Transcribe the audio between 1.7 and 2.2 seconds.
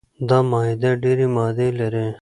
لري.